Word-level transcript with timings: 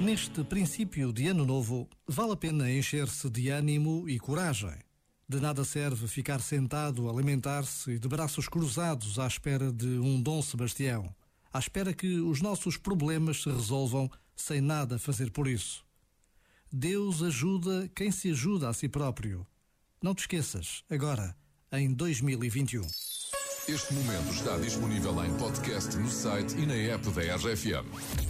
Neste 0.00 0.42
princípio 0.42 1.12
de 1.12 1.28
ano 1.28 1.44
novo, 1.44 1.86
vale 2.08 2.32
a 2.32 2.36
pena 2.36 2.72
encher-se 2.72 3.28
de 3.28 3.50
ânimo 3.50 4.08
e 4.08 4.18
coragem. 4.18 4.74
De 5.28 5.38
nada 5.38 5.62
serve 5.62 6.08
ficar 6.08 6.40
sentado, 6.40 7.10
alimentar-se 7.10 7.90
e 7.90 7.98
de 7.98 8.08
braços 8.08 8.48
cruzados 8.48 9.18
à 9.18 9.26
espera 9.26 9.70
de 9.70 9.98
um 9.98 10.20
Dom 10.20 10.40
Sebastião, 10.40 11.14
à 11.52 11.58
espera 11.58 11.92
que 11.92 12.18
os 12.18 12.40
nossos 12.40 12.78
problemas 12.78 13.42
se 13.42 13.50
resolvam 13.50 14.10
sem 14.34 14.62
nada 14.62 14.98
fazer 14.98 15.30
por 15.30 15.46
isso. 15.46 15.84
Deus 16.72 17.22
ajuda 17.22 17.90
quem 17.94 18.10
se 18.10 18.30
ajuda 18.30 18.70
a 18.70 18.72
si 18.72 18.88
próprio. 18.88 19.46
Não 20.02 20.14
te 20.14 20.20
esqueças, 20.20 20.82
agora, 20.88 21.36
em 21.70 21.92
2021. 21.92 22.80
Este 23.68 23.92
momento 23.92 24.32
está 24.32 24.56
disponível 24.56 25.22
em 25.24 25.36
podcast 25.36 25.94
no 25.98 26.10
site 26.10 26.56
e 26.56 26.64
na 26.64 26.74
app 26.74 27.04
da 27.10 27.36
RFM. 27.36 28.29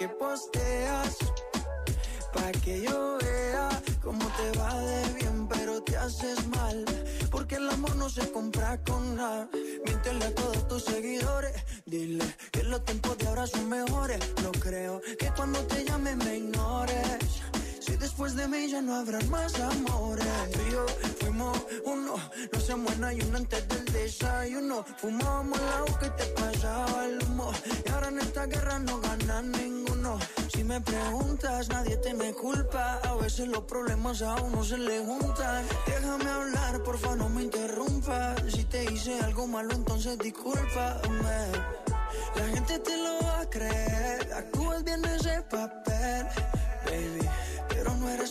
que 0.00 0.08
posteas. 0.08 1.16
Pa' 2.32 2.52
que 2.64 2.80
yo 2.80 3.18
vea 3.20 3.68
cómo 4.02 4.24
te 4.38 4.58
va 4.58 4.74
de 4.74 5.12
bien, 5.12 5.46
pero 5.46 5.82
te 5.82 5.94
haces 5.96 6.46
mal. 6.48 6.86
Porque 7.30 7.56
el 7.56 7.68
amor 7.68 7.94
no 7.96 8.08
se 8.08 8.32
compra 8.32 8.78
con 8.82 9.16
nada. 9.16 9.50
Miéntele 9.84 10.24
a 10.24 10.34
todos 10.34 10.66
tus 10.68 10.84
seguidores. 10.84 11.52
Dile 11.84 12.24
que 12.50 12.62
los 12.62 12.82
tiempos 12.86 13.18
de 13.18 13.26
ahora 13.28 13.46
son 13.46 13.68
mejores. 13.68 14.20
No 14.42 14.52
creo 14.52 15.02
que 15.18 15.30
cuando 15.36 15.58
de 18.40 18.48
mí 18.48 18.70
ya 18.70 18.80
no 18.80 18.94
habrán 18.96 19.28
más 19.28 19.54
amores. 19.60 20.26
Tú 20.52 20.60
y 20.66 20.72
yo 20.72 20.86
fuimos 21.20 21.58
uno, 21.84 22.14
no 22.52 22.60
se 22.60 22.74
muera 22.74 23.12
y 23.12 23.20
uno 23.20 23.36
antes 23.36 23.68
del 23.68 23.84
desayuno. 23.92 24.84
Fumábamos 24.96 25.58
el 25.58 25.68
agua 25.68 25.98
que 25.98 26.10
te 26.10 26.24
pasaba 26.40 27.04
el 27.04 27.22
humo. 27.24 27.52
Y 27.84 27.90
ahora 27.90 28.08
en 28.08 28.18
esta 28.18 28.46
guerra 28.46 28.78
no 28.78 29.00
gana 29.00 29.42
ninguno. 29.42 30.18
Si 30.52 30.64
me 30.64 30.80
preguntas, 30.80 31.68
nadie 31.68 31.96
te 31.98 32.14
me 32.14 32.32
culpa. 32.32 33.00
A 33.04 33.14
veces 33.16 33.48
los 33.48 33.64
problemas 33.64 34.22
a 34.22 34.34
uno 34.36 34.64
se 34.64 34.78
le 34.78 35.04
juntan. 35.04 35.66
Déjame 35.86 36.30
hablar, 36.30 36.82
porfa, 36.82 37.16
no 37.16 37.28
me 37.28 37.42
interrumpas. 37.42 38.40
Si 38.48 38.64
te 38.64 38.84
hice 38.90 39.20
algo 39.20 39.46
malo, 39.46 39.72
entonces 39.74 40.18
discúlpame. 40.18 41.40
La 42.36 42.44
gente 42.54 42.78
te 42.78 42.96
lo 42.96 43.18
va 43.22 43.40
a 43.40 43.50
creer. 43.50 44.32
Actúas 44.32 44.82
bien 44.82 45.04
ese 45.04 45.42
papel, 45.42 46.26
baby 46.86 47.19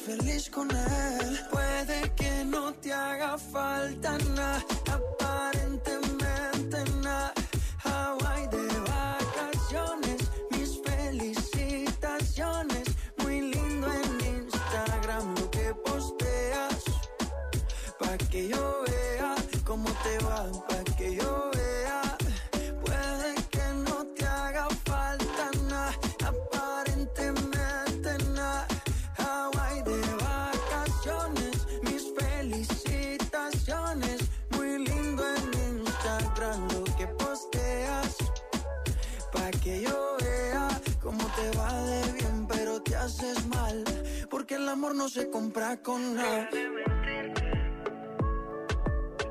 feliz 0.00 0.50
con 0.50 0.68
él. 0.70 1.40
Puede 1.50 2.12
que 2.14 2.44
no 2.44 2.72
te 2.74 2.92
haga 2.92 3.38
falta 3.38 4.18
nada, 4.34 4.62
aparentemente 4.92 6.84
nada. 7.02 7.32
Hawaii 7.84 8.46
de 8.48 8.66
vacaciones, 8.80 10.30
mis 10.50 10.80
felicitaciones. 10.82 12.88
Muy 13.18 13.40
lindo 13.52 13.86
en 13.92 14.20
Instagram 14.42 15.34
lo 15.38 15.50
que 15.50 15.74
posteas, 15.84 16.84
pa' 17.98 18.18
que 18.30 18.48
yo 18.48 18.84
vea 18.86 19.34
cómo 19.64 19.88
te 20.02 20.18
va, 20.24 20.46
de 41.86 42.12
bien, 42.12 42.46
pero 42.46 42.82
te 42.82 42.96
haces 42.96 43.46
mal. 43.46 43.84
Porque 44.28 44.56
el 44.56 44.68
amor 44.68 44.94
no 44.94 45.08
se 45.08 45.30
compra 45.30 45.76
con 45.76 46.14
nada. 46.16 46.48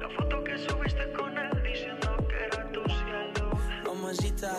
La 0.00 0.08
foto 0.16 0.44
que 0.44 0.58
subiste 0.58 1.12
con 1.18 1.36
él 1.38 1.62
diciendo 1.62 2.16
que 2.28 2.44
era 2.46 2.70
tu 2.72 2.82
cielo. 2.84 3.50
Mamacita. 3.86 4.52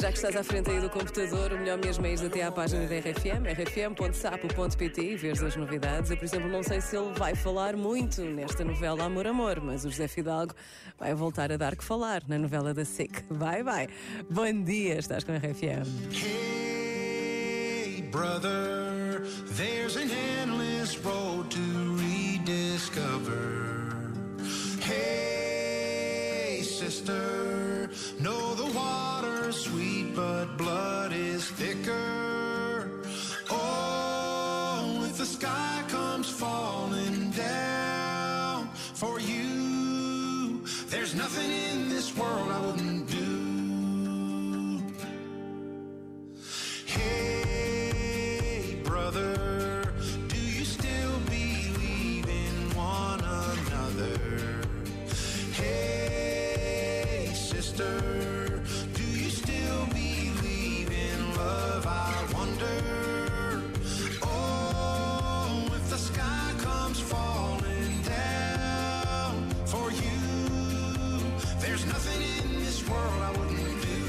Já 0.00 0.10
que 0.10 0.18
estás 0.18 0.36
à 0.36 0.44
frente 0.44 0.70
aí 0.70 0.78
do 0.80 0.90
computador, 0.90 1.52
o 1.52 1.58
melhor 1.58 1.78
mesmo 1.78 2.04
é 2.04 2.12
ir 2.12 2.26
até 2.26 2.42
à 2.42 2.52
página 2.52 2.86
da 2.86 2.98
RFM, 2.98 3.46
rfm.sapo.pt 3.46 5.00
e 5.00 5.16
ver 5.16 5.32
as 5.32 5.56
novidades. 5.56 6.10
Eu, 6.10 6.18
por 6.18 6.24
exemplo, 6.24 6.50
não 6.50 6.62
sei 6.62 6.82
se 6.82 6.96
ele 6.96 7.12
vai 7.14 7.34
falar 7.34 7.74
muito 7.76 8.20
nesta 8.22 8.62
novela 8.62 9.04
Amor 9.04 9.26
Amor, 9.26 9.60
mas 9.60 9.86
o 9.86 9.90
José 9.90 10.06
Fidalgo 10.06 10.52
vai 10.98 11.14
voltar 11.14 11.50
a 11.50 11.56
dar 11.56 11.74
que 11.74 11.82
falar 11.82 12.22
na 12.28 12.38
novela 12.38 12.74
da 12.74 12.84
SIC. 12.84 13.24
Vai, 13.30 13.62
vai. 13.62 13.88
Bom 14.28 14.62
dia, 14.64 14.98
estás 14.98 15.24
com 15.24 15.32
a 15.32 15.36
RFM. 15.36 15.86
Hey, 16.12 18.02
brother, 18.10 19.22
there's 19.56 19.96
an 19.96 20.10
endless 20.42 20.98
road 20.98 21.50
to 21.50 21.96
rediscover. 21.96 23.85
Blood 30.56 31.12
is 31.12 31.50
thicker. 31.50 32.90
Oh, 33.50 35.02
if 35.04 35.18
the 35.18 35.26
sky 35.26 35.82
comes 35.88 36.28
falling 36.28 37.30
down 37.30 38.68
for 38.94 39.20
you, 39.20 40.62
there's 40.88 41.14
nothing 41.14 41.50
in 41.50 41.85
There's 71.76 71.88
nothing 71.88 72.22
in 72.22 72.64
this 72.64 72.88
world 72.88 73.22
I 73.22 73.30
wouldn't 73.32 73.82
do. 73.82 74.05